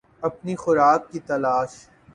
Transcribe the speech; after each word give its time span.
اپنی 0.23 0.55
خوراک 0.55 1.01
کی 1.11 1.19
تلاش 1.19 1.71